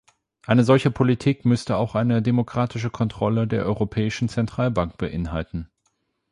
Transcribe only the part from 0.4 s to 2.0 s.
Eine solche Politik müsste auch